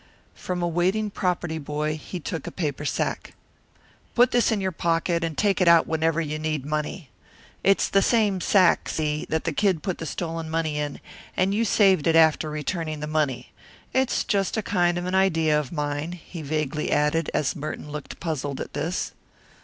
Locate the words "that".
9.29-9.43